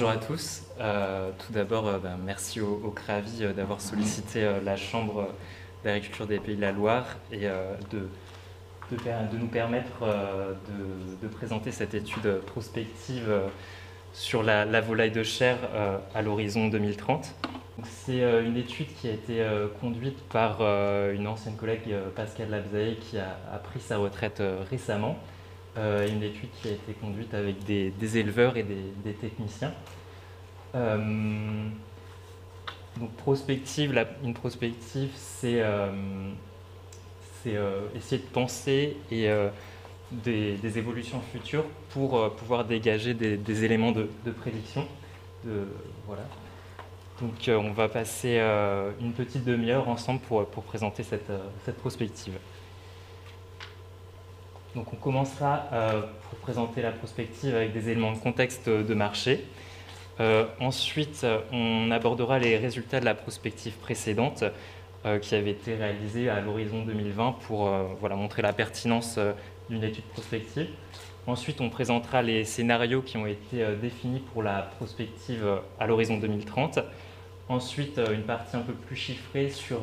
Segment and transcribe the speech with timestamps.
[0.00, 0.62] bonjour à tous.
[0.80, 5.28] Euh, tout d'abord, euh, ben, merci au, CRAVI euh, d'avoir sollicité la Chambre
[5.84, 8.08] d'agriculture des Pays de la Loire et de,
[9.38, 10.06] nous permettre
[11.20, 13.30] de, présenter cette étude prospective
[14.14, 15.58] sur la, la volaille de chair
[16.14, 17.34] à l'horizon 2030.
[17.76, 19.44] Donc, C'est une étude qui a été
[19.82, 25.18] conduite par une ancienne collègue, Pascal Labzaye, qui a, pris sa retraite récemment.
[25.78, 29.72] Euh, une étude qui a été conduite avec des, éleveurs et des, techniciens.
[30.74, 31.68] Euh,
[32.98, 36.32] donc prospective, une prospective, c'est euh,
[37.94, 39.28] essayer de penser et
[40.10, 44.88] des, évolutions futures pour pouvoir dégager des, éléments de, de prédiction.
[45.44, 46.24] Voilà.
[47.20, 48.40] Donc on va passer
[49.00, 52.34] une petite demi-heure ensemble pour, présenter cette prospective.
[54.74, 59.44] Donc on commencera euh, pour présenter la prospective avec des éléments de contexte de marché.
[60.20, 64.44] Euh, ensuite, on abordera les résultats de la prospective précédente
[65.06, 67.68] euh, qui avait été réalisée à l'horizon 2020 pour
[68.00, 69.18] voilà, montrer la pertinence
[69.68, 70.68] d'une étude prospective.
[71.26, 75.44] Ensuite, on présentera les scénarios qui ont été définis pour la prospective
[75.78, 76.78] à l'horizon 2030.
[77.48, 79.80] Ensuite, une partie un peu plus chiffrée sur,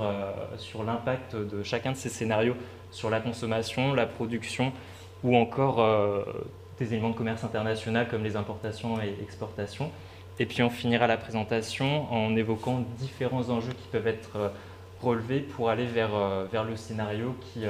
[0.58, 2.56] sur l'impact de chacun de ces scénarios
[2.92, 4.72] sur la consommation, la production
[5.24, 6.24] ou encore euh,
[6.80, 9.92] des éléments de commerce international comme les importations et exportations.
[10.40, 14.50] Et puis on finira la présentation en évoquant différents enjeux qui peuvent être euh,
[15.02, 17.66] relevés pour aller vers, euh, vers le scénario qui,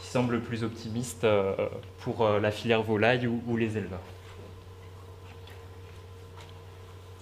[0.00, 1.26] semble le plus optimiste
[1.98, 4.02] pour la filière volaille ou, les éleveurs.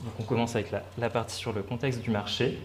[0.02, 2.58] Donc on commence avec la, partie sur le contexte du marché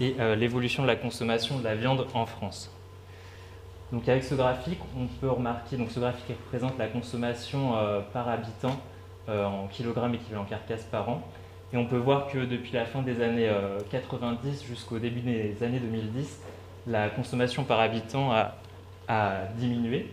[0.00, 2.70] et l'évolution de la consommation de la viande en France.
[3.92, 8.28] Donc avec ce graphique, on peut remarquer, donc ce graphique représente la consommation euh, par
[8.28, 8.80] habitant
[9.28, 11.22] euh, en kilogrammes équivalent carcasse par an.
[11.74, 15.62] Et on peut voir que depuis la fin des années euh, 90 jusqu'au début des
[15.62, 16.40] années 2010,
[16.86, 18.54] la consommation par habitant a,
[19.58, 20.10] diminué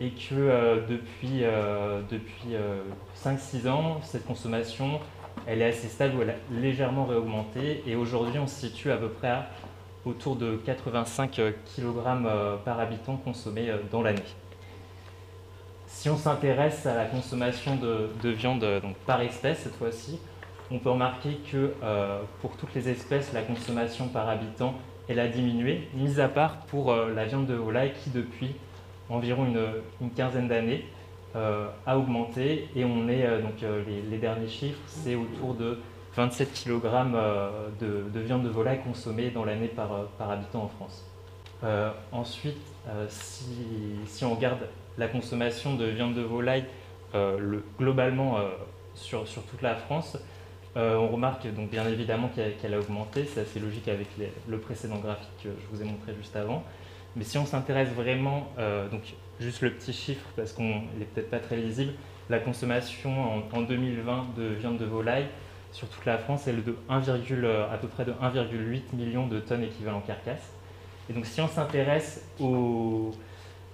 [0.00, 2.82] et que euh, depuis, euh, depuis euh,
[3.22, 4.98] 5-6 ans, cette consommation
[5.46, 7.82] elle est assez stable ou elle a légèrement réaugmenté.
[7.86, 9.46] Et aujourd'hui, on se situe à peu près à
[10.04, 11.84] autour de 85 kg
[12.64, 14.22] par habitant consommé euh, dans l'année.
[15.86, 20.18] Si on s'intéresse à la consommation de, de viande euh, par espèce cette fois-ci,
[20.70, 24.74] on peut remarquer que euh, pour toutes les espèces, la consommation par habitant
[25.08, 28.54] elle a diminué, mis à part pour euh, la viande de volaille qui depuis
[29.08, 30.84] environ une, quinzaine d'années
[31.34, 35.54] euh, a augmenté et on est euh, donc euh, les, les derniers chiffres, c'est autour
[35.54, 35.78] de
[36.16, 36.82] 27 kg
[37.80, 41.04] de, de viande de volaille consommée dans l'année par, euh, habitant en France.
[41.62, 42.56] Euh, ensuite,
[42.88, 44.60] euh, si, on regarde
[44.98, 46.64] la consommation de viande de volaille
[47.14, 48.48] euh, le- globalement euh,
[48.94, 50.18] sur, toute la France,
[50.76, 54.06] euh, on remarque donc bien évidemment qu'elle a augmenté, c'est assez logique avec
[54.48, 56.62] le précédent graphique que je vous ai montré juste avant.
[57.16, 59.02] Mais si on s'intéresse vraiment, euh, donc
[59.40, 61.92] juste le petit chiffre parce qu'on n'est peut-être pas très lisible,
[62.28, 65.26] la consommation en 2020 de viande de volaille
[65.72, 67.02] sur toute la France elle est de 1,
[67.72, 70.52] à peu près de 1,8 million de tonnes équivalent carcasse.
[71.08, 73.12] Et donc si on s'intéresse aux,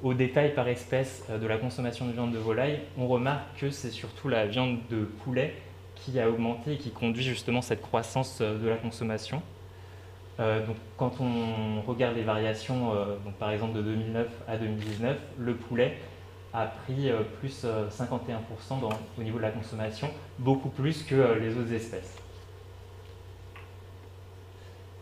[0.03, 3.71] aux détails par espèce euh, de la consommation de viande de volaille, on remarque que
[3.71, 5.55] c'est surtout la viande de poulet
[5.97, 9.43] qui a augmenté et qui conduit justement cette croissance euh, de la consommation.
[10.39, 15.17] Euh, donc, quand on regarde les variations, euh, donc par exemple de 2009 à 2019,
[15.39, 15.97] le poulet
[16.56, 20.09] a pris euh, plus euh, 51% dans- au niveau de la consommation,
[20.39, 22.17] beaucoup plus que euh, les autres espèces.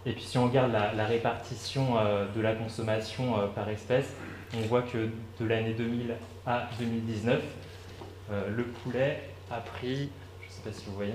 [0.05, 4.13] Et puis si on regarde la, répartition euh, de la consommation euh, par espèce,
[4.57, 5.09] on voit que
[5.41, 7.41] de l'année 2000 à 2019,
[8.31, 10.11] euh, le poulet a pris,
[10.43, 11.15] je ne sais pas si vous voyez,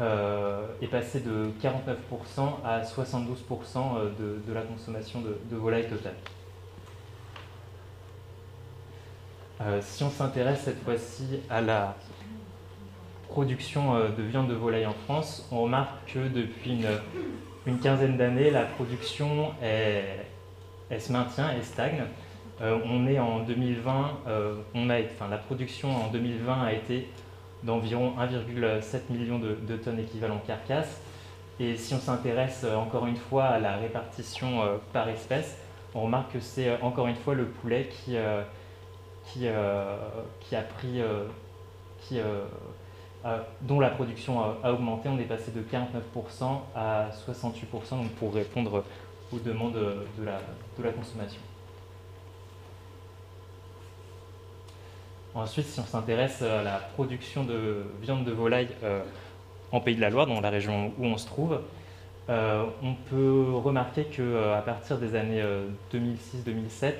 [0.00, 4.10] euh, est passé de 49% à 72% euh,
[4.46, 6.14] de, la consommation de, de volaille totale.
[9.60, 11.96] Euh, si on s'intéresse cette fois-ci à la
[13.28, 16.80] production euh, de viande de volaille en France, on remarque que depuis
[17.66, 20.26] une, quinzaine d'années, la production est-
[20.90, 22.04] elle se maintient et stagne.
[22.62, 27.08] Euh, on est en 2020, euh, on a, enfin, la production en 2020 a été
[27.62, 31.00] d'environ 1,7 million de, de tonnes équivalent carcasse.
[31.60, 34.60] Et si on s'intéresse encore une fois à la répartition
[34.92, 35.58] par espèce,
[35.92, 38.16] on remarque que c'est encore une fois le poulet qui,
[39.36, 39.96] euh,
[40.40, 41.24] qui a pris, euh,
[42.00, 42.44] qui, euh,
[43.62, 45.08] dont la production a, a augmenté.
[45.08, 48.84] On est passé de 49% à 68% donc pour répondre
[49.32, 50.40] aux demandes de la,
[50.78, 51.40] de la consommation.
[55.34, 58.70] Ensuite, si on s'intéresse à la production de viande de volaille
[59.70, 61.60] en Pays de la Loire, dans la région où on se trouve,
[62.28, 65.44] on peut remarquer qu'à partir des années
[65.92, 66.94] 2006-2007,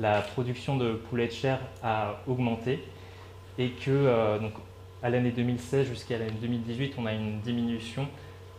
[0.00, 2.82] la production de poulet de chair a augmenté
[3.58, 4.52] et que donc,
[5.02, 8.08] à l'année 2016 jusqu'à l'année 2018, on a une diminution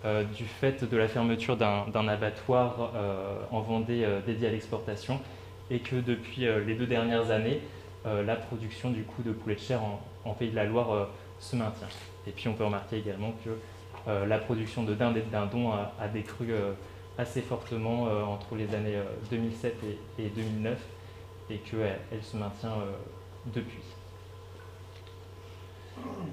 [0.03, 5.19] euh, du fait de la fermeture d'un abattoir euh, en Vendée euh, dédié à l'exportation
[5.69, 7.61] et que depuis les deux dernières années,
[8.03, 9.79] la production du coup de poulet de chair
[10.25, 11.07] en, Pays de la Loire
[11.39, 11.88] se maintient.
[12.27, 13.51] Et puis on peut remarquer également que
[14.27, 16.53] la production de dinde et de dindon a, décru
[17.17, 18.97] assez fortement entre les années
[19.29, 19.77] 2007
[20.19, 20.77] et, 2009
[21.49, 22.77] et qu'elle se maintient
[23.47, 23.81] depuis.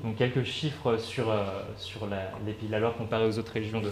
[0.05, 1.45] Donc quelques chiffres sur, euh,
[1.77, 2.07] sur
[2.47, 3.83] les Pays de la Loire comparés aux autres régions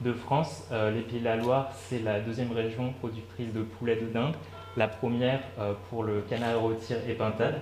[0.00, 0.68] de, France.
[0.70, 4.34] Euh, les Pays de la Loire, c'est la deuxième région productrice de poulet de dinde,
[4.76, 7.60] la première euh, pour le canard rôtir et pintade,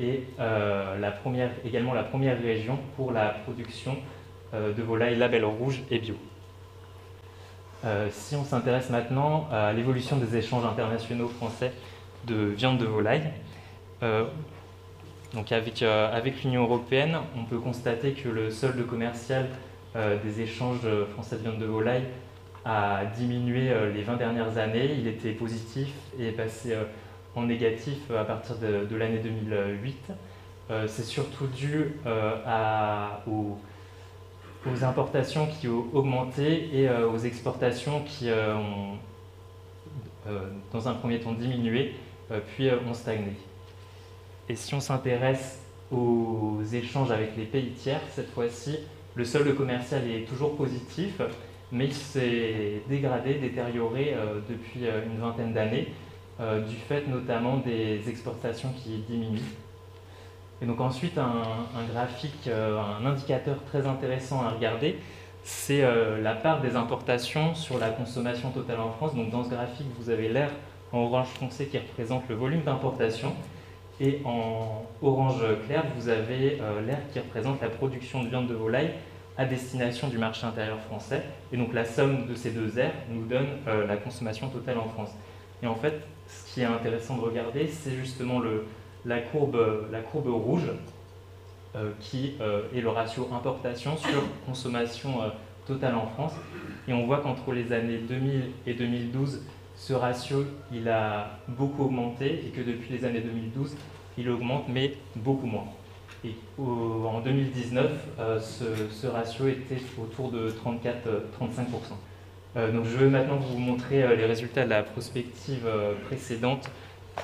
[0.00, 3.96] et la première, également la première région pour la production
[4.52, 6.16] de volailles label rouge et bio.
[8.10, 11.72] si on s'intéresse maintenant à l'évolution des échanges internationaux français
[12.26, 13.30] de viande de volaille,
[15.34, 19.48] donc avec, euh, avec l'Union européenne, on peut constater que le solde commercial
[19.96, 22.04] euh, des échanges français de viande de volaille
[22.66, 24.94] a diminué euh, les 20 dernières années.
[24.98, 25.88] Il était positif
[26.18, 26.76] et est passé
[27.34, 30.12] en négatif à partir de, l'année 2008.
[30.86, 31.96] C'est surtout dû
[33.26, 33.58] aux,
[34.82, 38.96] importations qui ont augmenté et aux exportations qui ont,
[40.72, 41.94] dans un premier temps, diminué,
[42.40, 43.32] puis ont stagné.
[44.48, 48.78] Et si on s'intéresse aux échanges avec les pays tiers, cette fois-ci,
[49.14, 51.20] le solde commercial est toujours positif,
[51.70, 55.88] mais il s'est dégradé, détérioré euh, depuis euh, une vingtaine d'années,
[56.40, 59.40] euh, du fait notamment des exportations qui diminuent.
[60.60, 64.96] Et donc ensuite, un, graphique, un indicateur très intéressant à regarder,
[65.42, 65.82] c'est
[66.22, 69.16] la part des importations sur la consommation totale en France.
[69.16, 70.50] Donc dans ce graphique, vous avez l'air
[70.92, 73.32] en orange foncé qui représente le volume d'importation.
[74.00, 78.54] Et en orange clair, vous avez euh, l'air qui représente la production de viande de
[78.54, 78.90] volaille
[79.36, 81.22] à destination du marché intérieur français.
[81.52, 84.88] Et donc la somme de ces deux aires nous donne euh, la consommation totale en
[84.88, 85.10] France.
[85.62, 88.42] Et en fait, ce qui est intéressant de regarder, c'est justement
[89.04, 90.70] la, courbe, la courbe rouge,
[91.76, 92.34] euh, qui
[92.74, 95.20] est le ratio importation sur consommation
[95.66, 96.32] totale en France.
[96.88, 99.42] Et on voit qu'entre les années 2000 et 2012,
[99.82, 103.74] ce ratio il a beaucoup augmenté et que depuis les années 2012,
[104.16, 105.64] il augmente, mais beaucoup moins.
[106.24, 107.90] Et en 2019,
[108.20, 110.54] euh, ce, ratio était autour de 34-35%.
[112.54, 115.66] Euh, donc je vais maintenant vous montrer euh, les résultats de la prospective
[116.06, 116.70] précédente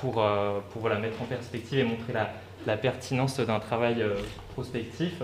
[0.00, 0.26] pour,
[0.72, 2.30] pour mettre en perspective et montrer la,
[2.66, 4.04] la pertinence d'un travail
[4.54, 5.22] prospectif.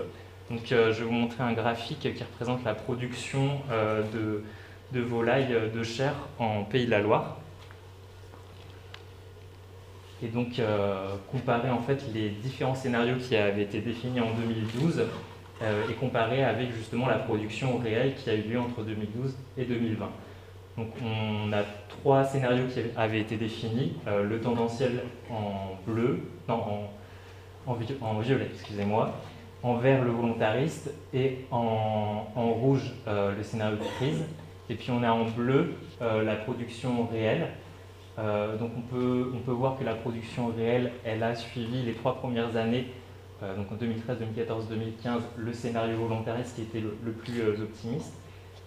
[0.50, 3.60] Donc, je vais vous montrer un graphique qui représente la production
[4.14, 4.42] de,
[4.92, 7.38] de volailles de chair en Pays de la Loire
[10.24, 15.02] et donc euh, comparer en fait les différents scénarios qui avaient été définis en 2012
[15.62, 19.64] euh, et comparer avec justement la production réelle qui a eu lieu entre 2012 et
[19.64, 20.08] 2020.
[20.78, 26.88] Donc on a trois scénarios qui avaient été définis, euh, le tendanciel en bleu, non
[27.66, 27.74] en,
[28.20, 29.14] violet, excusez-moi,
[29.62, 34.22] en vert le volontariste et en rouge le scénario de crise.
[34.70, 37.50] Et puis on a en bleu la production réelle.
[38.18, 41.94] Euh, donc on peut, on peut voir que la production réelle, elle a suivi les
[41.94, 42.86] trois premières années,
[43.42, 48.12] euh, donc en 2013, 2014, 2015, le scénario volontariste qui était le, plus euh, optimiste,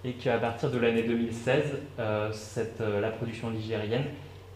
[0.04, 1.64] et qu'à partir de l'année 2016,
[2.32, 4.06] cette, la production ligérienne,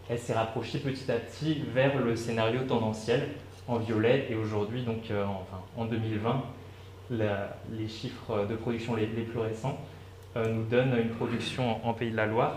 [0.08, 3.30] elle s'est rapprochée petit à petit vers le scénario tendanciel
[3.68, 5.12] en violet, et aujourd'hui, donc
[5.76, 6.44] en 2020,
[7.10, 9.80] les chiffres de production les, plus récents
[10.36, 12.56] nous donnent une production en Pays de la Loire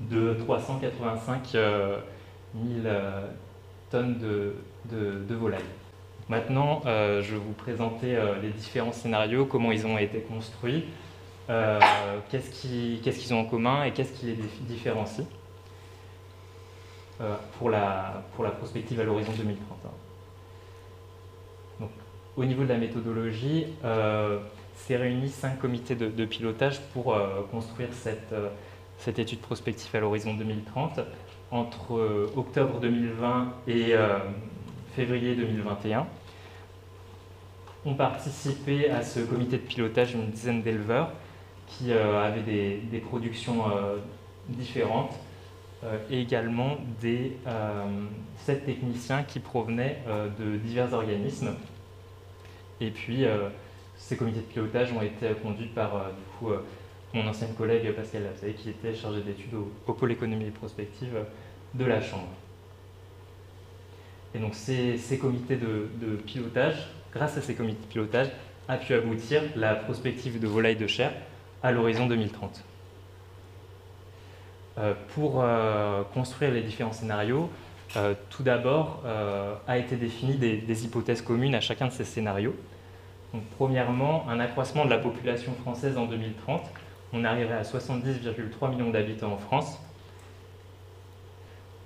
[0.00, 1.98] de 385 000 euh,
[2.86, 3.26] euh,
[3.90, 4.54] tonnes de,
[4.90, 5.60] de, volailles.
[6.28, 10.84] Maintenant, euh, je vais vous présenter les différents scénarios, comment ils ont été construits,
[11.48, 15.26] qu'est-ce qu'ils ont en commun et qu'est-ce qui les différencie
[17.58, 19.78] pour, la, pour la prospective à l'horizon 2030.
[21.80, 21.90] Donc,
[22.36, 23.66] au niveau de la méthodologie,
[24.86, 27.16] c'est réuni cinq comités de, pilotage pour
[27.50, 28.32] construire cette
[28.98, 31.00] cette étude prospective à l'horizon 2030
[31.50, 34.18] entre euh, octobre 2020 et euh,
[34.94, 36.06] février 2021.
[37.86, 41.12] Ont participé à ce comité de pilotage une dizaine d'éleveurs
[41.68, 43.64] qui euh, avaient des, productions
[44.48, 45.14] différentes.
[46.10, 47.36] et également des
[48.38, 50.02] sept techniciens qui provenaient
[50.38, 51.54] de divers organismes.
[52.80, 53.24] Et puis,
[53.98, 56.52] ces comités de pilotage ont été conduits par du coup,
[57.12, 61.14] mon ancienne collègue Pascal Lapsay, qui était chargée d'études au, pôle économie et prospective
[61.74, 62.28] de la Chambre.
[64.34, 68.28] Et donc ces, comités de, pilotage, grâce à ces comités de pilotage,
[68.68, 71.12] a pu aboutir la prospective de volaille de chair
[71.62, 72.62] à l'horizon 2030.
[74.78, 77.50] Euh, pour euh, construire les différents scénarios,
[77.96, 79.02] euh, tout d'abord
[79.66, 82.54] a été défini des, des, hypothèses communes à chacun de ces scénarios.
[83.34, 86.62] Donc, premièrement, un accroissement de la population française en 2030
[87.12, 89.78] on arriverait à 70,3 millions d'habitants en France.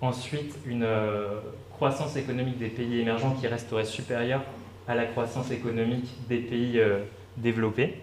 [0.01, 4.43] Ensuite, une euh, croissance économique des pays émergents qui resterait supérieure
[4.89, 6.99] à la croissance économique des pays euh,
[7.37, 8.01] développés.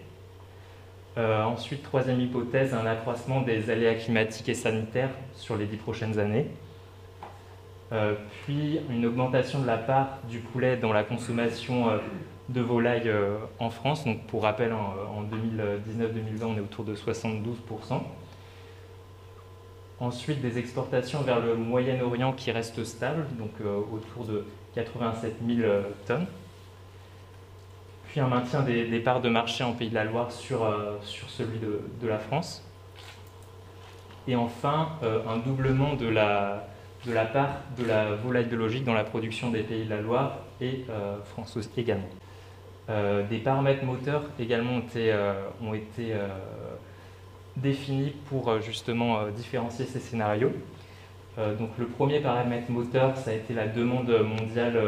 [1.18, 6.18] Euh, ensuite, troisième hypothèse, un accroissement des aléas climatiques et sanitaires sur les dix prochaines
[6.18, 6.46] années.
[8.44, 11.90] puis une augmentation de la part du poulet dans la consommation
[12.50, 14.04] de volailles euh, en France.
[14.04, 18.02] Donc, pour rappel, en, 2019-2020, on est autour de 72%.
[20.00, 25.60] Ensuite, des exportations vers le Moyen-Orient qui restent stables, donc euh, autour de 87 000
[25.60, 26.26] euh, tonnes.
[28.08, 30.66] Puis un maintien des, parts de marché en Pays de la Loire sur,
[31.28, 32.64] celui de, la France.
[34.26, 34.88] Et enfin,
[35.28, 36.66] un doublement de la,
[37.32, 40.86] part de la volaille biologique dans la production des Pays de la Loire et
[41.24, 42.08] France également.
[42.90, 45.32] Euh, des paramètres moteurs également ont été, euh,
[45.62, 46.26] ont été euh,
[47.56, 50.52] définis pour justement différencier ces scénarios.
[51.36, 54.78] donc le premier paramètre moteur, ça a été la demande mondiale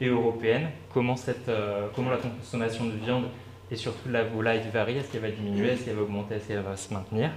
[0.00, 0.68] et européenne.
[0.92, 1.50] Comment, cette,
[1.94, 3.24] comment la consommation de viande
[3.70, 4.98] et surtout de la volaille varie?
[4.98, 5.70] Est-ce qu'elle va diminuer?
[5.70, 6.36] Est-ce qu'elle va augmenter?
[6.36, 7.30] Est-ce qu'elle va se maintenir?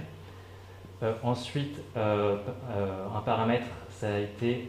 [1.22, 4.68] Ensuite, un paramètre, ça a été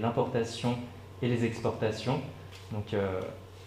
[0.00, 0.76] l'importation
[1.22, 2.20] et les exportations.
[2.72, 2.94] Donc,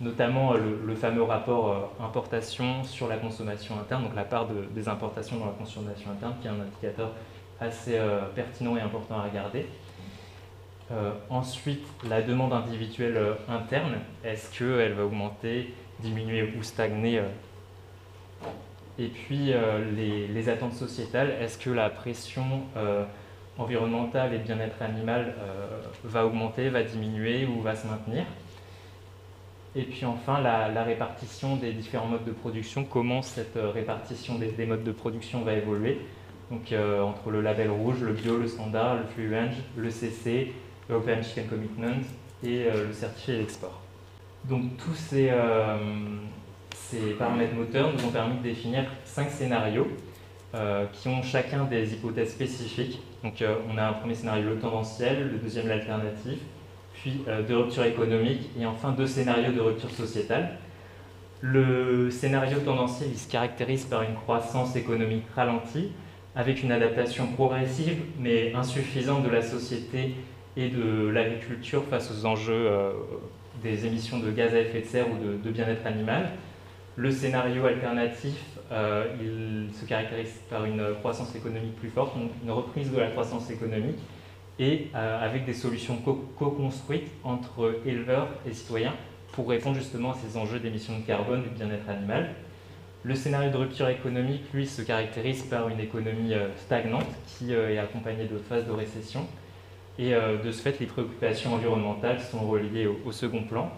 [0.01, 4.87] notamment euh, le, fameux rapport euh, importation sur la consommation interne, donc la part des
[4.87, 7.11] importations dans la consommation interne, qui est un indicateur
[7.59, 9.65] assez euh, pertinent et important à regarder.
[11.29, 17.21] ensuite, la demande individuelle interne, est-ce qu'elle va augmenter, diminuer ou stagner
[18.97, 19.53] Et puis,
[19.95, 22.63] les, attentes sociétales, est-ce que la pression
[23.59, 25.35] environnementale et bien-être animal
[26.03, 28.25] va augmenter, va diminuer ou va se maintenir?
[29.75, 34.65] Et puis enfin, la, répartition des différents modes de production, comment cette euh, répartition des,
[34.65, 35.99] modes de production va évoluer.
[36.49, 40.53] Donc euh, entre le label rouge, le bio, le standard, le free range, le CC,
[40.89, 42.01] l'Open Chicken Commitment
[42.43, 43.79] et euh, le certifié d'export.
[44.45, 45.31] Donc tous ces,
[46.73, 49.87] ces, paramètres moteurs nous ont permis de définir cinq scénarios
[50.93, 53.01] qui ont chacun des hypothèses spécifiques.
[53.21, 56.39] Donc on a un premier scénario, le tendanciel, le deuxième, l'alternatif,
[57.01, 60.57] puis euh, de rupture économique, et enfin deux scénarios de rupture sociétale.
[61.41, 65.91] Le scénario tendanciel il se caractérise par une croissance économique ralentie,
[66.35, 70.15] avec une adaptation progressive mais insuffisante de la société
[70.57, 72.91] et de l'agriculture face aux enjeux euh,
[73.63, 76.31] des émissions de gaz à effet de serre ou de, bien-être animal.
[76.95, 78.35] Le scénario alternatif,
[78.71, 83.07] euh, il se caractérise par une croissance économique plus forte, donc une reprise de la
[83.07, 83.99] croissance économique,
[84.59, 85.97] et euh, avec des solutions
[86.37, 88.93] co-construites entre éleveurs et citoyens
[89.31, 92.35] pour répondre justement à ces enjeux d'émissions de carbone et de bien-être animal.
[93.03, 97.73] Le scénario de rupture économique, lui, se caractérise par une économie euh, stagnante qui euh,
[97.73, 99.25] est accompagnée de phases de récession.
[99.97, 103.69] Et de ce fait, les préoccupations environnementales sont reliées au, second plan.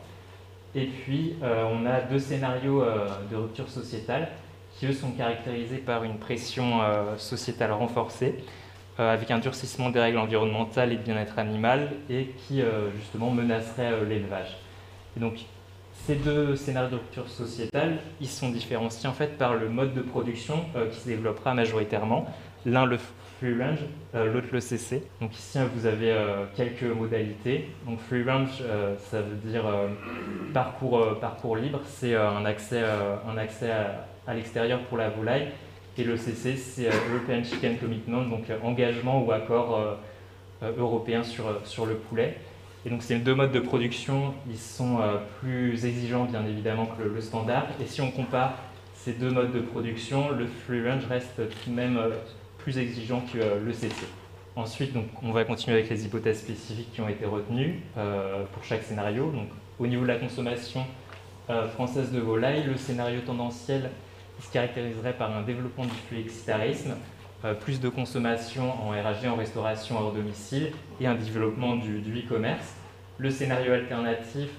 [0.75, 2.85] Et puis, on a deux scénarios
[3.31, 4.27] de rupture sociétale
[4.75, 6.79] qui, eux, sont caractérisés par une pression
[7.17, 8.35] sociétale renforcée
[9.09, 13.91] avec un durcissement des règles environnementales et de bien-être animal et qui euh, justement menacerait
[13.91, 14.57] euh, l'élevage.
[15.17, 15.39] Et donc
[15.93, 20.01] ces deux scénarios de rupture sociétale, ils sont différenciés en fait par le mode de
[20.01, 22.25] production qui se développera majoritairement.
[22.65, 23.81] L'un le free range,
[24.15, 25.03] l'autre le CC.
[25.19, 26.15] Donc ici vous avez
[26.55, 27.69] quelques modalités.
[27.85, 28.63] Donc free range,
[28.97, 29.63] ça veut dire
[30.55, 33.69] parcours, parcours libre, c'est un accès, un accès
[34.25, 35.49] à l'extérieur pour la volaille
[35.97, 41.23] et le CC, c'est euh, European Chicken Commitment, donc euh, engagement ou accord euh, européen
[41.23, 42.37] sur, sur le poulet.
[42.85, 45.01] Et donc c'est deux modes de production, ils sont
[45.39, 47.67] plus exigeants bien évidemment que le, standard.
[47.79, 48.55] Et si on compare
[48.95, 51.99] ces deux modes de production, le free range reste tout de même
[52.57, 53.93] plus exigeant que le CC.
[54.55, 58.81] Ensuite, donc, on va continuer avec les hypothèses spécifiques qui ont été retenues pour chaque
[58.81, 59.29] scénario.
[59.29, 60.83] Donc, au niveau de la consommation
[61.75, 63.91] française de volaille, le scénario tendanciel
[64.41, 66.95] se caractériserait par un développement du flexitarisme
[67.59, 72.75] plus de consommation en RHG, en restauration hors domicile, et un développement du, e-commerce.
[73.17, 74.49] Le scénario alternatif,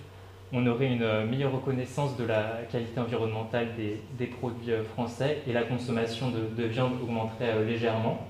[0.53, 3.69] on aurait une meilleure reconnaissance de la qualité environnementale
[4.19, 8.27] des, produits français et la consommation de, viande augmenterait légèrement.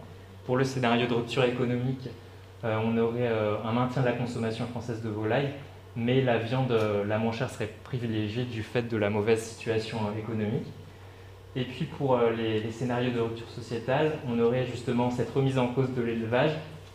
[0.47, 2.09] Pour le scénario de rupture économique,
[2.63, 3.29] on aurait
[3.65, 5.51] un maintien de la consommation française de volaille,
[5.97, 6.75] mais la viande
[7.07, 10.67] la moins chère serait privilégiée du fait de la mauvaise situation économique.
[11.55, 15.69] Et puis pour euh, les, scénarios de rupture sociétale, on aurait justement cette remise en
[15.69, 16.53] cause de l'élevage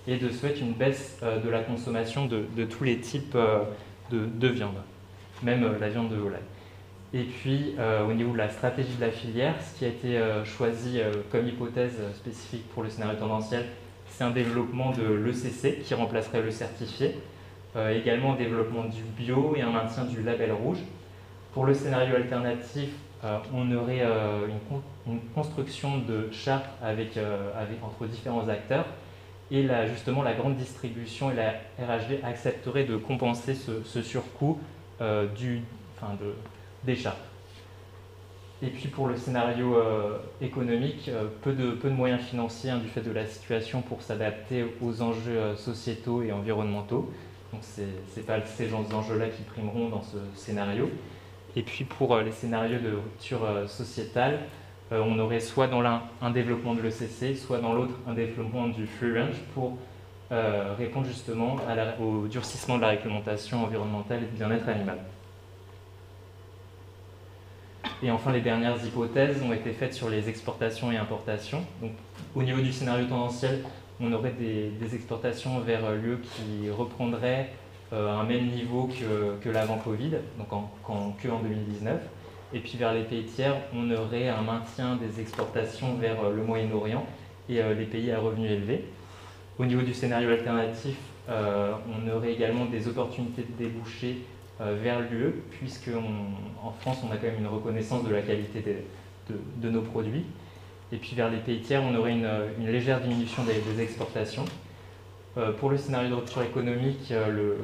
[0.07, 3.59] et de souhaiter une baisse euh, de la consommation de, tous les types euh,
[4.11, 4.77] de, viande,
[5.43, 6.39] même la viande de volaille.
[7.13, 10.99] Et puis au niveau de la stratégie de la filière, ce qui a été choisi
[11.31, 13.63] comme hypothèse spécifique pour le scénario tendanciel,
[14.09, 17.15] c'est un développement de l'ECC qui remplacerait le certifié,
[17.77, 20.79] également un développement du bio et un maintien du label rouge.
[21.53, 22.89] Pour le scénario alternatif,
[23.53, 24.47] on aurait euh,
[25.07, 28.86] une, construction de chartes euh, avec, entre différents acteurs
[29.50, 34.59] et justement la grande distribution et la RHD accepteraient de compenser ce, surcoût
[35.38, 35.62] du,
[36.83, 37.24] des chartes.
[38.62, 39.77] Et puis pour le scénario
[40.41, 41.09] économique,
[41.43, 45.55] peu, de, de, moyens financiers hein, du fait de la situation pour s'adapter aux enjeux
[45.55, 47.09] sociétaux et environnementaux.
[47.53, 50.89] Donc ce n'est pas ces genres d'enjeux-là qui primeront dans ce scénario.
[51.57, 54.41] Et puis pour euh, les scénarios de rupture euh, sociétale,
[54.91, 58.67] euh, on aurait soit dans l'un un développement de l'ECC, soit dans l'autre un développement
[58.67, 59.77] du free range pour
[60.77, 61.55] répondre justement
[62.01, 64.97] au durcissement de la réglementation environnementale et de bien-être animal.
[68.03, 71.63] Et enfin, les dernières hypothèses ont été faites sur les exportations et importations.
[71.81, 71.91] Donc,
[72.35, 73.63] au niveau du scénario tendanciel,
[74.01, 77.49] on aurait des, exportations vers l'UE qui reprendraient
[77.91, 78.89] un même niveau
[79.41, 82.01] que, l'avant Covid, donc en 2019.
[82.53, 86.44] Et puis vers les pays tiers, on aurait un maintien des exportations vers euh, le
[86.44, 87.06] Moyen-Orient
[87.50, 88.86] et euh, les pays à revenus élevés.
[89.60, 90.96] Au niveau du scénario alternatif,
[91.27, 94.20] on aurait également des opportunités de déboucher
[94.59, 95.90] vers l'UE, puisque
[96.64, 98.64] en France, on a quand même une reconnaissance de la qualité
[99.27, 100.25] de, nos produits.
[100.92, 102.29] Et puis vers les pays tiers, on aurait une,
[102.72, 104.46] légère diminution des exportations.
[105.37, 107.55] Euh, pour le scénario de rupture économique, euh,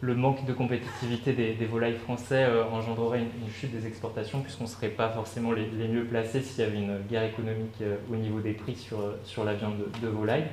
[0.00, 4.68] le, manque de compétitivité des, volailles français euh, engendrerait une, chute des exportations puisqu'on ne
[4.68, 7.82] serait pas forcément les, mieux placés s'il y avait une guerre économique
[8.12, 10.46] au niveau des prix sur, la viande de, volaille.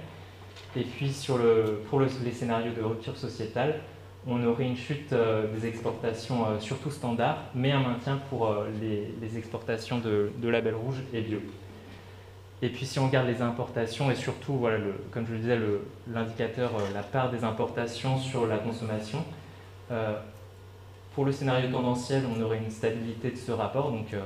[0.76, 1.16] Et puis
[1.90, 3.82] pour les scénarios de rupture sociétale,
[4.26, 10.32] on aurait une chute des exportations surtout standard, mais un maintien pour les, exportations de,
[10.42, 11.40] de label rouge et bio.
[12.64, 14.78] Et puis si on regarde les importations et surtout, voilà,
[15.12, 15.60] comme je le disais,
[16.08, 19.22] l'indicateur, euh, la part des importations sur la consommation,
[19.92, 20.14] euh,
[21.14, 23.92] pour le scénario tendanciel, on aurait une stabilité de ce rapport.
[23.92, 24.22] Donc euh,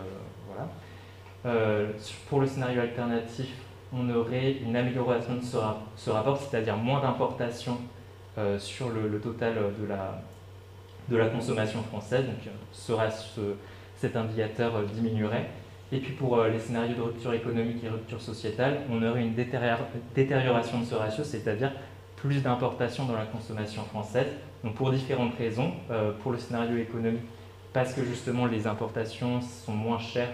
[0.45, 1.87] voilà.
[2.29, 3.47] pour le scénario alternatif,
[3.91, 7.79] on aurait une amélioration de ce, rapport, c'est-à-dire moins d'importations
[8.59, 10.21] sur le, total de la,
[11.09, 12.27] de la consommation française.
[12.27, 12.53] Donc
[13.95, 15.49] cet indicateur diminuerait.
[15.91, 19.33] Et puis pour euh, les scénarios de rupture économique et rupture sociétale, on aurait une
[19.33, 21.71] détérioration de ce ratio, c'est-à-dire
[22.17, 24.27] plus d'importations dans la consommation française.
[24.63, 25.71] Donc pour différentes raisons.
[25.91, 27.23] Euh, pour le scénario économique,
[27.71, 30.31] parce que justement les importations sont moins chères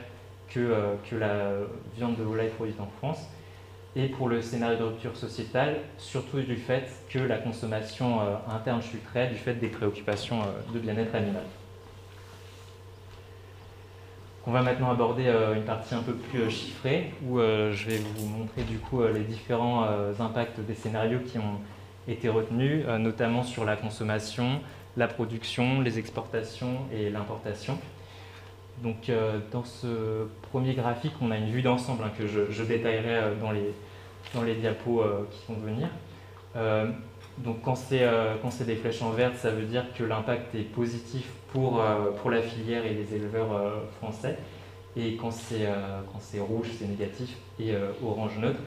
[0.50, 1.52] que, euh, que la
[1.96, 3.28] viande de volaille produite en France.
[3.96, 9.28] Et pour le scénario de rupture sociétale, surtout du fait que la consommation interne chuterait
[9.28, 10.40] du fait des préoccupations
[10.74, 11.44] de bien-être animal.
[14.46, 17.90] On va maintenant aborder euh, une partie un peu plus euh, chiffrée où euh, je
[17.90, 19.88] vais vous montrer du coup les différents
[20.20, 21.60] impacts des scénarios qui ont
[22.10, 24.60] été retenus, notamment sur la consommation,
[24.98, 27.78] la production, les exportations et l'importation.
[28.84, 29.10] Donc
[29.52, 33.74] dans ce premier graphique, on a une vue d'ensemble hein, que je, détaillerai dans les,
[34.34, 35.88] dans les diapos qui vont venir.
[37.38, 41.82] Donc quand c'est des flèches en vert, ça veut dire que l'impact est positif pour,
[41.82, 44.38] euh, la filière et les éleveurs euh, français.
[44.96, 46.02] Et quand c'est euh,
[46.40, 48.60] rouge, c'est négatif, et orange neutre.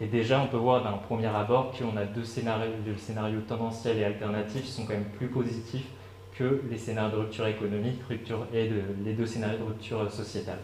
[0.00, 3.98] Et déjà, on peut voir d'un premier abord qu'on a deux scénarios, le scénario tendanciel
[3.98, 5.86] et alternatif sont quand même plus positifs
[6.34, 8.70] que les scénarios de rupture économique rupture, et
[9.04, 10.58] les deux scénarios de rupture sociétale.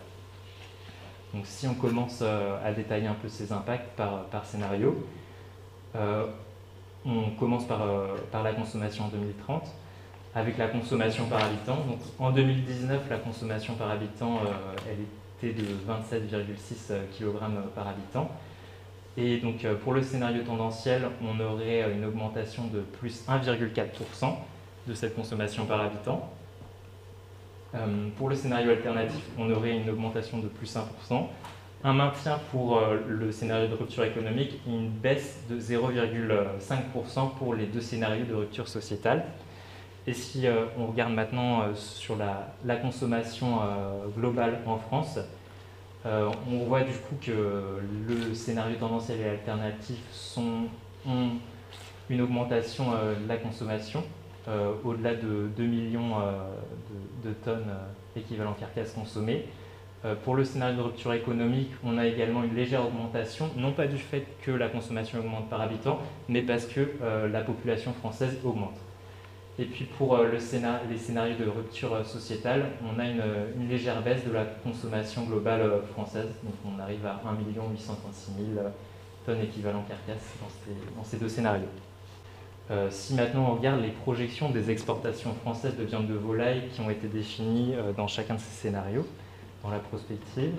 [1.33, 4.97] Donc si on commence à détailler un peu ces impacts par scénario,
[7.09, 7.81] on commence par,
[8.31, 9.69] par la consommation en 2030
[10.35, 11.77] avec la consommation par habitant.
[11.77, 17.35] Donc, en 2019, la consommation par habitant, euh, elle était de 27,6 kg
[17.75, 18.31] par habitant.
[19.17, 24.37] Et donc, euh, pour le scénario tendanciel, on aurait une augmentation de plus 1,4%
[24.87, 26.31] de cette consommation par habitant.
[27.75, 31.27] Euh, pour le scénario alternatif, on aurait une augmentation de plus 1%.
[31.85, 37.67] Un maintien pour le scénario de rupture économique et une baisse de 0,5% pour les
[37.67, 39.25] deux scénarios de rupture sociétale.
[40.07, 43.61] Et si on regarde maintenant sur la, consommation
[44.17, 45.21] globale en France,
[46.05, 50.65] on voit du coup que le scénario tendanciel et alternatif sont,
[51.07, 51.31] ont
[52.11, 54.03] une augmentation de la consommation
[54.49, 56.39] euh, au-delà de 2 millions euh,
[57.23, 59.45] de, tonnes euh, équivalent carcasse consommées.
[60.25, 63.97] Pour le scénario de rupture économique, on a également une légère augmentation, non pas du
[63.97, 66.89] fait que la consommation augmente par habitant, mais parce que
[67.31, 68.79] la population française augmente.
[69.59, 74.31] Et puis pour le les scénarios de rupture sociétale, on a une, légère baisse de
[74.31, 76.29] la consommation globale française.
[76.45, 78.67] Donc on arrive à 1 836 000
[79.27, 80.35] tonnes équivalent carcasse
[80.97, 81.67] dans ces deux scénarios.
[82.71, 86.83] Euh, si maintenant on regarde les projections des exportations françaises de viande de volaille qui
[86.83, 89.07] ont été définies euh, dans chacun de ces scénarios,
[89.63, 90.53] dans la prospective,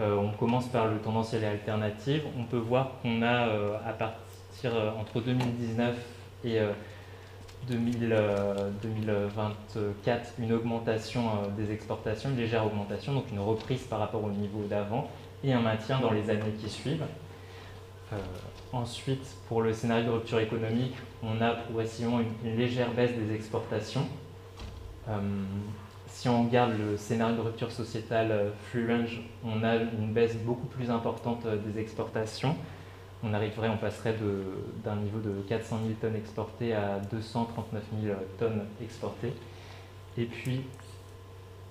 [0.00, 2.22] euh, on commence par le tendanciel et alternative.
[2.38, 3.48] On peut voir qu'on a
[3.86, 5.94] à partir entre 2019
[6.44, 6.58] et
[7.68, 11.22] 2024 une augmentation
[11.56, 15.08] des exportations, une légère augmentation, donc une reprise par rapport au niveau d'avant
[15.44, 17.04] et un maintien dans les années qui suivent.
[18.72, 24.06] Ensuite, pour le scénario de rupture économique, on a progressivement une, légère baisse des exportations.
[26.22, 30.12] Euh, si on regarde le scénario de rupture sociétale euh, free range, on a une
[30.12, 32.56] baisse beaucoup plus importante euh, des exportations.
[33.24, 34.16] On arriverait, on passerait
[34.84, 39.32] d'un niveau de 400 000 tonnes exportées à 239 000 tonnes exportées.
[40.18, 40.62] Et puis,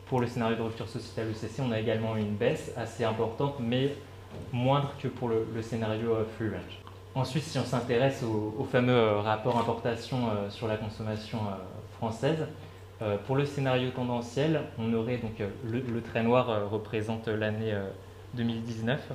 [0.06, 3.96] pour le scénario de rupture sociétale ECC, on a également une baisse assez importante, mais
[4.54, 6.80] moindre que pour le, scénario free range.
[7.14, 11.40] Ensuite, si on s'intéresse au, fameux euh, rapport importation euh, sur la consommation
[13.02, 17.74] euh, pour le scénario tendanciel, on aurait donc le, trait noir représente l'année
[18.36, 19.14] 2019.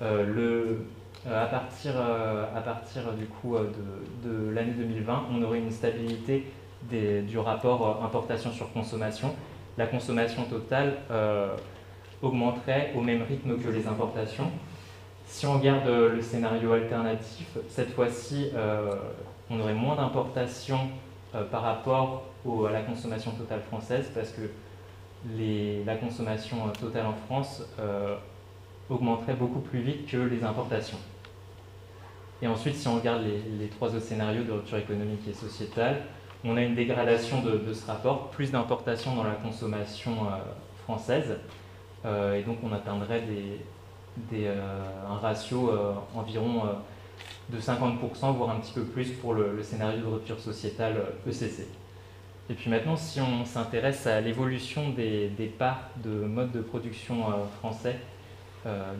[0.00, 6.44] à, partir, à partir du coup de, l'année 2020, on aurait une stabilité
[6.90, 9.34] du rapport importation sur consommation.
[9.76, 10.94] La consommation totale
[12.22, 14.50] augmenterait au même rythme que les importations.
[15.28, 18.94] Si on regarde euh, le scénario alternatif, cette fois-ci, euh,
[19.50, 20.88] on aurait moins d'importations
[21.34, 22.24] euh, par rapport
[22.66, 24.42] à la consommation totale française parce que
[25.86, 27.62] la consommation totale en France
[28.88, 30.98] augmenterait beaucoup plus vite que les importations.
[32.40, 33.22] Et ensuite, si on regarde
[33.58, 36.02] les, trois autres scénarios de rupture économique et sociétale,
[36.44, 40.14] on a une dégradation de, ce rapport, plus d'importations dans la consommation
[40.84, 41.36] française,
[42.04, 43.22] et donc on atteindrait
[44.32, 49.62] euh, un ratio euh, environ euh, de 50%, voire un petit peu plus pour le,
[49.62, 51.66] scénario de rupture sociétale ECC.
[52.50, 57.26] Et puis maintenant, si on s'intéresse à l'évolution des, parts de mode de production
[57.58, 57.96] français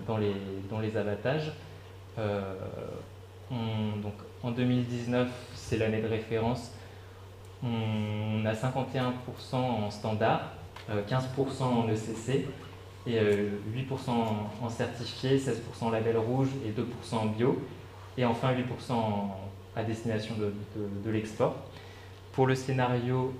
[0.06, 0.34] dans, les,
[0.70, 1.52] dans les abattages,
[2.18, 6.72] donc en 2019, c'est l'année de référence,
[7.62, 10.52] on a 51% en standard,
[10.90, 12.46] 15% en ECC,
[13.06, 14.12] et 8% euh,
[14.62, 17.58] en certifié, 16% en label rouge et 2% en bio,
[18.16, 18.92] et enfin 8%
[19.76, 21.56] à destination de, l'export.
[22.38, 23.34] Pour le scénario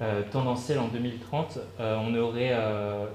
[0.00, 2.52] euh, tendanciel en 2030, euh, on aurait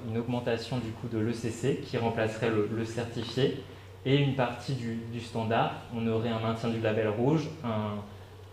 [0.07, 3.61] une augmentation du coût de l'ECC qui remplacerait le, certifié
[4.05, 5.73] et une partie du, standard.
[5.93, 7.49] On aurait un maintien du label rouge,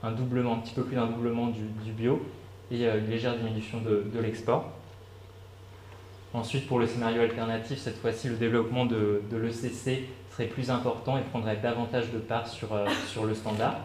[0.02, 2.20] un, doublement, un petit peu plus d'un doublement du, bio
[2.72, 4.72] et une légère diminution de l'export.
[6.34, 11.20] Ensuite, pour le scénario alternatif, cette fois-ci, le développement de, l'ECC serait plus important et
[11.22, 13.76] prendrait davantage de part euh, sur le standard.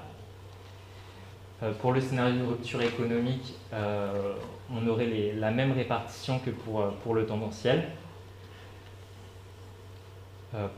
[1.61, 4.33] Euh, pour le scénario de rupture économique, euh,
[4.73, 7.89] on aurait la même répartition que pour, pour le tendanciel.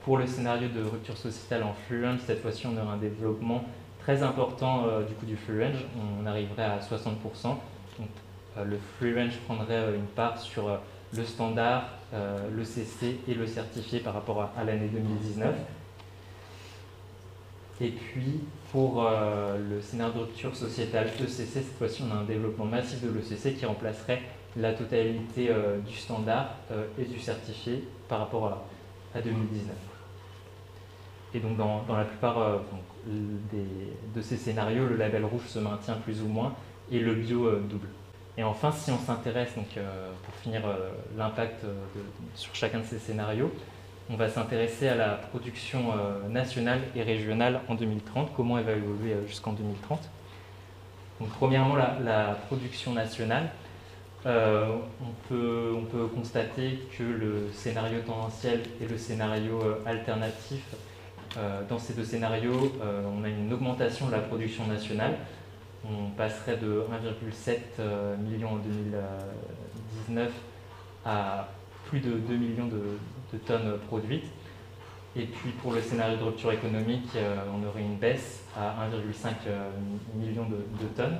[0.03, 3.63] pour le scénario de rupture sociétale en fluence, cette fois-ci, on aurait un développement
[3.99, 5.85] très important du coup du range.
[6.21, 7.55] On arriverait à 60%.
[8.57, 10.77] le free range prendrait une part sur
[11.13, 15.55] le standard, euh, le CC et le certifié par rapport à, l'année 2019.
[17.81, 18.39] Et puis,
[18.71, 23.01] pour euh, le scénario de rupture sociétale ECC, cette fois-ci, on a un développement massif
[23.01, 24.21] de l'ECC qui remplacerait
[24.55, 26.55] la totalité euh, du standard
[26.99, 28.63] et du certifié par rapport
[29.15, 29.75] à, 2019.
[31.33, 32.61] Et donc, dans, la plupart
[33.07, 36.53] de ces scénarios, le label rouge se maintient plus ou moins
[36.91, 37.87] et le bio double.
[38.37, 41.73] Et enfin, si on s'intéresse, euh, pour finir euh, l'impact euh,
[42.33, 43.51] sur chacun de ces scénarios,
[44.11, 45.93] on va s'intéresser à la production
[46.29, 50.09] nationale et régionale en 2030, comment elle va évoluer jusqu'en 2030.
[51.19, 53.49] Donc, premièrement, la, production nationale.
[54.25, 54.79] on,
[55.29, 60.63] peut, on, peut, constater que le scénario tendanciel et le scénario alternatif,
[61.69, 65.15] dans ces deux scénarios, on a une augmentation de la production nationale.
[65.85, 66.83] On passerait de
[67.31, 70.31] 1,7 million en 2019
[71.05, 71.47] à
[71.91, 74.25] plus de 2 millions de, tonnes produites.
[75.17, 79.33] Et puis pour le scénario de rupture économique, euh, on aurait une baisse à 1,5
[79.47, 79.69] euh,
[80.15, 81.19] million de, tonnes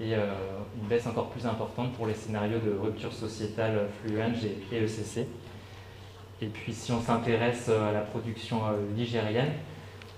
[0.00, 0.32] et euh,
[0.80, 5.28] une baisse encore plus importante pour les scénarios de rupture sociétale Fluenge et, ECC.
[6.42, 8.62] Et puis si on s'intéresse à la production
[8.96, 9.52] ligérienne,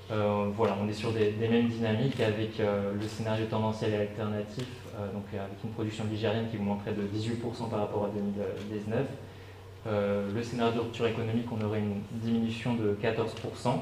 [0.09, 4.67] voilà, on est sur des, mêmes dynamiques avec le scénario tendanciel et alternatif,
[5.13, 9.05] donc avec une production ligérienne qui augmenterait de 18% par rapport à 2019 euh,
[9.87, 13.81] le scénario de rupture économique, on aurait une diminution de 14%.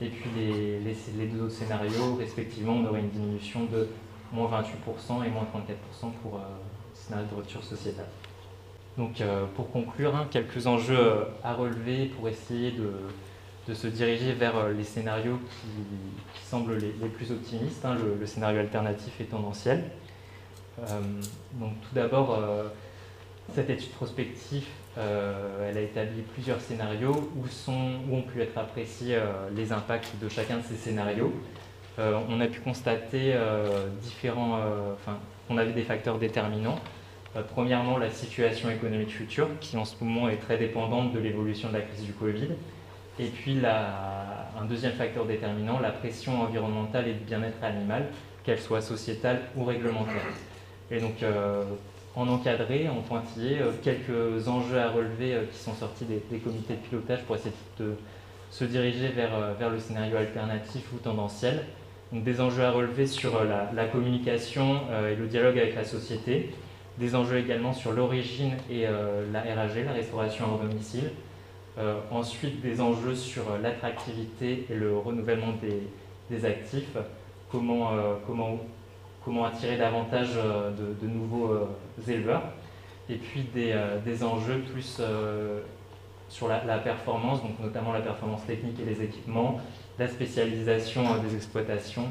[0.00, 3.88] Et puis les, deux autres scénarios, respectivement, on aurait une diminution de
[4.32, 8.06] moins 28% et moins 34% pour euh, le scénario de rupture sociétale.
[8.96, 14.68] Donc euh, pour conclure, hein, quelques enjeux à relever pour essayer de, se diriger vers
[14.68, 19.84] les scénarios qui, semblent les, plus optimistes, hein, le, scénario alternatif et tendanciel.
[21.54, 22.38] donc tout d'abord,
[23.54, 27.70] cette étude prospective euh, elle a établi plusieurs scénarios où
[28.12, 31.32] ont pu être appréciés euh, les impacts de chacun de ces scénarios.
[31.98, 33.34] Euh, on a pu constater
[34.02, 34.60] différents,
[34.94, 36.78] enfin, on avait des facteurs déterminants.
[37.50, 41.74] premièrement, la situation économique future, qui en ce moment est très dépendante de l'évolution de
[41.74, 42.48] la crise du Covid.
[43.20, 48.06] Et puis un deuxième facteur déterminant, la pression environnementale et de bien-être animal,
[48.44, 50.22] qu'elle soit sociétale ou réglementaire.
[50.90, 51.16] Et donc,
[52.18, 56.74] en encadré, en pointillé, euh, quelques enjeux à relever euh, qui sont sortis des, comités
[56.74, 57.94] de pilotage pour essayer de
[58.50, 61.64] se diriger vers, euh, vers le scénario alternatif ou tendanciel.
[62.12, 66.54] Donc des enjeux à relever sur la, communication et le dialogue avec la société,
[66.96, 68.86] des enjeux également sur l'origine et
[69.30, 71.10] la RAG, la restauration hors domicile,
[72.10, 75.82] ensuite des enjeux sur l'attractivité et le renouvellement des,
[76.30, 76.96] des actifs,
[77.50, 77.90] comment,
[78.26, 78.58] comment
[79.28, 81.66] comment attirer davantage euh, de, nouveaux euh,
[82.08, 82.44] éleveurs,
[83.10, 85.02] et puis des, euh, enjeux plus
[86.30, 89.60] sur la, performance, donc notamment la performance technique et les équipements,
[89.98, 92.08] la spécialisation des exploitations,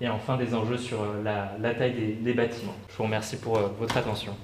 [0.00, 2.74] et enfin des enjeux sur la, taille des, des, bâtiments.
[2.88, 4.34] Je vous remercie pour votre attention.